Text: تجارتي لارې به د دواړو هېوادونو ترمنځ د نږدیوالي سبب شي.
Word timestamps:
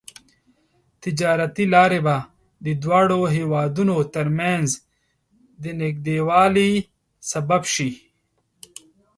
تجارتي 1.03 1.65
لارې 1.73 1.99
به 2.05 2.17
د 2.65 2.67
دواړو 2.83 3.19
هېوادونو 3.37 3.95
ترمنځ 4.15 4.67
د 5.63 5.65
نږدیوالي 5.81 6.71
سبب 7.31 7.61
شي. 7.73 7.91